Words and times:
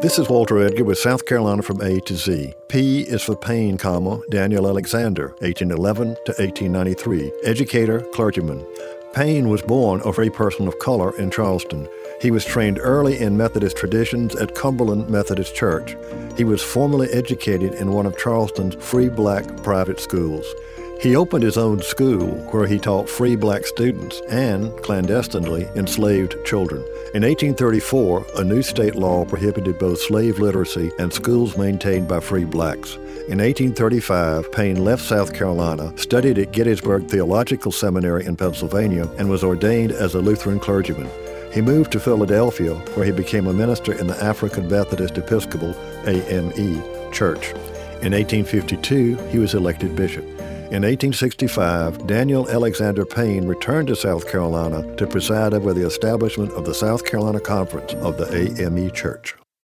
This 0.00 0.16
is 0.16 0.28
Walter 0.28 0.60
Edgar 0.60 0.84
with 0.84 0.96
South 0.96 1.26
Carolina 1.26 1.60
from 1.60 1.80
A 1.80 1.98
to 2.02 2.14
Z. 2.14 2.54
P 2.68 3.00
is 3.00 3.20
for 3.20 3.34
Payne, 3.34 3.76
comma, 3.76 4.20
Daniel 4.30 4.68
Alexander, 4.68 5.30
1811 5.40 6.14
to 6.24 6.32
1893, 6.38 7.32
educator, 7.42 8.02
clergyman. 8.12 8.64
Payne 9.12 9.48
was 9.48 9.60
born 9.60 10.00
of 10.02 10.20
a 10.20 10.30
person 10.30 10.68
of 10.68 10.78
color 10.78 11.18
in 11.18 11.32
Charleston. 11.32 11.88
He 12.20 12.30
was 12.30 12.44
trained 12.44 12.78
early 12.78 13.18
in 13.18 13.36
Methodist 13.36 13.76
traditions 13.76 14.36
at 14.36 14.54
Cumberland 14.54 15.10
Methodist 15.10 15.56
Church. 15.56 15.96
He 16.36 16.44
was 16.44 16.62
formally 16.62 17.08
educated 17.08 17.74
in 17.74 17.90
one 17.90 18.06
of 18.06 18.16
Charleston's 18.16 18.76
free 18.76 19.08
black 19.08 19.64
private 19.64 19.98
schools. 19.98 20.46
He 21.00 21.14
opened 21.14 21.44
his 21.44 21.56
own 21.56 21.80
school 21.80 22.26
where 22.50 22.66
he 22.66 22.76
taught 22.76 23.08
free 23.08 23.36
black 23.36 23.64
students 23.64 24.20
and, 24.28 24.76
clandestinely, 24.82 25.68
enslaved 25.76 26.34
children. 26.44 26.80
In 27.14 27.22
1834, 27.22 28.26
a 28.38 28.42
new 28.42 28.62
state 28.62 28.96
law 28.96 29.24
prohibited 29.24 29.78
both 29.78 30.00
slave 30.00 30.40
literacy 30.40 30.90
and 30.98 31.12
schools 31.12 31.56
maintained 31.56 32.08
by 32.08 32.18
free 32.18 32.44
blacks. 32.44 32.96
In 33.28 33.38
1835, 33.38 34.50
Payne 34.50 34.84
left 34.84 35.04
South 35.04 35.32
Carolina, 35.32 35.96
studied 35.96 36.36
at 36.36 36.50
Gettysburg 36.50 37.06
Theological 37.06 37.70
Seminary 37.70 38.26
in 38.26 38.34
Pennsylvania, 38.34 39.08
and 39.18 39.30
was 39.30 39.44
ordained 39.44 39.92
as 39.92 40.16
a 40.16 40.20
Lutheran 40.20 40.58
clergyman. 40.58 41.08
He 41.52 41.60
moved 41.60 41.92
to 41.92 42.00
Philadelphia, 42.00 42.74
where 42.94 43.06
he 43.06 43.12
became 43.12 43.46
a 43.46 43.52
minister 43.52 43.92
in 43.92 44.08
the 44.08 44.20
African 44.20 44.68
Methodist 44.68 45.16
Episcopal 45.16 45.76
AME 46.06 46.82
Church. 47.12 47.52
In 48.02 48.14
1852, 48.14 49.14
he 49.28 49.38
was 49.38 49.54
elected 49.54 49.94
bishop. 49.94 50.24
In 50.70 50.82
1865, 50.82 52.06
Daniel 52.06 52.46
Alexander 52.50 53.06
Payne 53.06 53.46
returned 53.46 53.88
to 53.88 53.96
South 53.96 54.30
Carolina 54.30 54.94
to 54.96 55.06
preside 55.06 55.54
over 55.54 55.72
the 55.72 55.86
establishment 55.86 56.52
of 56.52 56.66
the 56.66 56.74
South 56.74 57.06
Carolina 57.06 57.40
Conference 57.40 57.94
of 57.94 58.18
the 58.18 58.62
AME 58.62 58.90
Church. 58.90 59.34